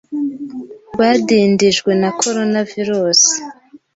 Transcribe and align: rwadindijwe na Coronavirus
rwadindijwe 0.93 1.91
na 2.01 2.09
Coronavirus 2.19 3.21